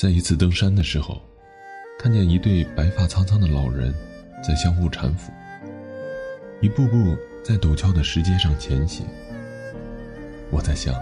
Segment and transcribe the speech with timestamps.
[0.00, 1.20] 在一次登山的时候，
[1.98, 3.94] 看见一对白发苍苍的老人
[4.42, 5.30] 在相互搀扶，
[6.62, 7.14] 一步步
[7.44, 9.04] 在陡峭的石阶上前行。
[10.50, 10.94] 我在想，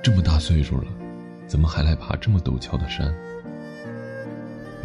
[0.00, 0.86] 这么大岁数了，
[1.48, 3.12] 怎么还来爬这么陡峭的山？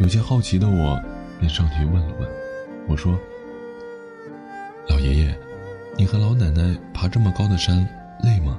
[0.00, 1.00] 有些好奇的我，
[1.38, 2.28] 便上去问了问。
[2.88, 3.16] 我说
[4.90, 5.38] ：“老爷爷，
[5.96, 7.88] 你和老奶奶爬这么高的山
[8.24, 8.58] 累吗？”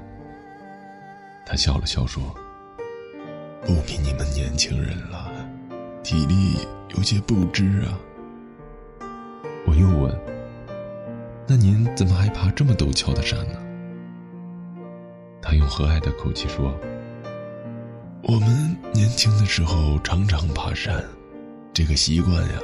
[1.45, 2.33] 他笑了笑说。
[3.65, 5.31] 不比你们年轻人了，
[6.03, 6.59] 体力
[6.95, 7.97] 有些不支啊。
[9.65, 10.15] 我又问
[11.49, 13.59] ：“那您怎么还爬这么陡峭的山呢？”
[15.41, 16.77] 他用和蔼的口气说
[18.21, 21.03] ：“我们年轻的时候常常爬山，
[21.73, 22.59] 这个习惯呀，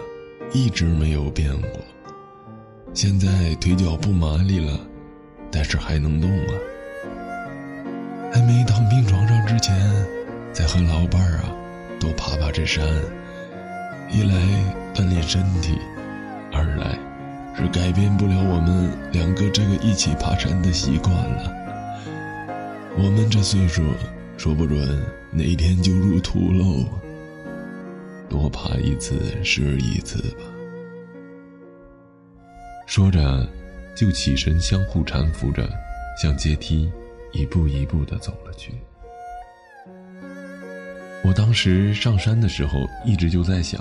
[0.54, 1.70] 一直没有变过。
[2.94, 4.80] 现在腿脚不麻利了，
[5.52, 6.54] 但是还能动啊。
[8.32, 9.76] 还没躺病床上之前。”
[10.54, 11.56] 再和老伴儿啊，
[12.00, 12.86] 多爬爬这山，
[14.10, 14.36] 一来
[14.94, 15.78] 锻炼身体，
[16.52, 17.00] 二来
[17.56, 21.52] 是改变不了我们两个这个一起爬山的习惯了。
[22.98, 23.82] 我们这岁数，
[24.38, 26.86] 说不准哪天就入土喽。
[28.30, 30.44] 多爬一次是一次吧。
[32.86, 33.48] 说着，
[33.96, 35.70] 就起身相互搀扶着，
[36.22, 36.92] 向阶梯
[37.32, 38.74] 一步一步地走了去。
[41.24, 43.80] 我当时上山的时候，一直就在想，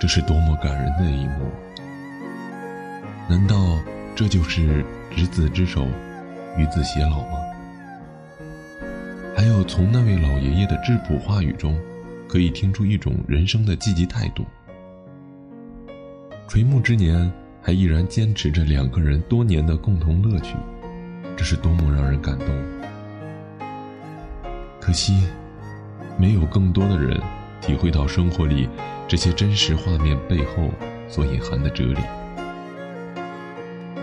[0.00, 1.50] 这是多么感人的一幕。
[3.28, 3.78] 难道
[4.16, 4.82] 这就是
[5.14, 5.86] 执子之手，
[6.56, 7.38] 与子偕老吗？
[9.36, 11.78] 还有从那位老爷爷的质朴话语中，
[12.26, 14.46] 可以听出一种人生的积极态度。
[16.48, 17.30] 垂暮之年，
[17.60, 20.56] 还依然坚持着两个人多年的共同乐趣，
[21.36, 22.48] 这是多么让人感动。
[24.80, 25.22] 可惜。
[26.22, 27.20] 没有更多的人
[27.60, 28.68] 体会到生活里
[29.08, 30.70] 这些真实画面背后
[31.08, 31.96] 所隐含的哲理。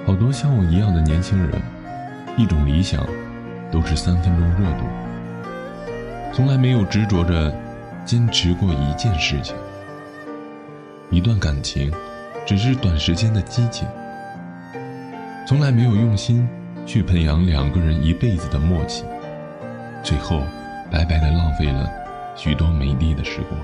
[0.06, 1.50] 好多像我一样的年轻人，
[2.36, 3.02] 一种理想，
[3.72, 4.84] 都是三分钟热度，
[6.34, 7.54] 从来没有执着着
[8.04, 9.56] 坚持过一件事情。
[11.10, 11.90] 一段感情，
[12.46, 13.88] 只是短时间的激情，
[15.48, 16.46] 从来没有用心
[16.86, 19.06] 去培养两个人一辈子的默契，
[20.04, 20.42] 最后
[20.92, 21.90] 白白的浪费了。
[22.42, 23.60] 许多美丽的时光，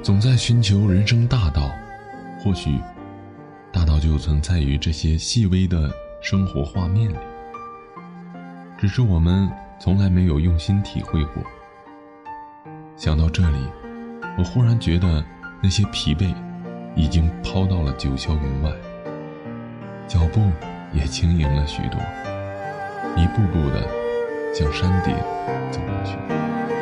[0.00, 1.68] 总在寻求人生大道，
[2.38, 2.78] 或许
[3.72, 5.90] 大道就存在于这些细微的
[6.22, 7.16] 生活画面里，
[8.78, 11.42] 只是我们从来没有用心体会过。
[12.94, 13.58] 想到这里，
[14.38, 15.24] 我忽然觉得
[15.60, 16.32] 那些疲惫
[16.94, 18.70] 已经抛到了九霄云外，
[20.06, 20.48] 脚步
[20.92, 22.00] 也轻盈了许多，
[23.20, 23.99] 一步步的。
[24.52, 25.16] 向山顶
[25.70, 26.79] 走过去。